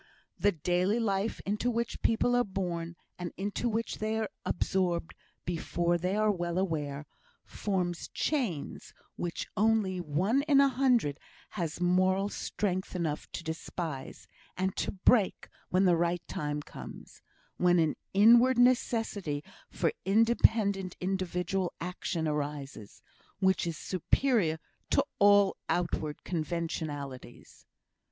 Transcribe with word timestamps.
The 0.39 0.51
daily 0.51 0.99
life 0.99 1.39
into 1.45 1.69
which 1.69 2.01
people 2.01 2.35
are 2.35 2.43
born, 2.43 2.95
and 3.19 3.31
into 3.37 3.69
which 3.69 3.99
they 3.99 4.17
are 4.17 4.31
absorbed 4.43 5.13
before 5.45 5.95
they 5.99 6.15
are 6.15 6.31
well 6.31 6.57
aware, 6.57 7.05
forms 7.45 8.07
chains 8.07 8.95
which 9.15 9.45
only 9.55 9.99
one 10.01 10.41
in 10.47 10.59
a 10.59 10.69
hundred 10.69 11.19
has 11.49 11.79
moral 11.79 12.29
strength 12.29 12.95
enough 12.95 13.31
to 13.33 13.43
despise, 13.43 14.25
and 14.57 14.75
to 14.77 14.91
break 14.91 15.49
when 15.69 15.85
the 15.85 15.95
right 15.95 16.27
time 16.27 16.63
comes 16.63 17.21
when 17.57 17.77
an 17.77 17.95
inward 18.11 18.57
necessity 18.57 19.43
for 19.69 19.93
independent 20.03 20.95
individual 20.99 21.71
action 21.79 22.27
arises, 22.27 23.03
which 23.39 23.67
is 23.67 23.77
superior 23.77 24.57
to 24.89 25.05
all 25.19 25.55
outward 25.69 26.23
conventionalities. 26.23 27.67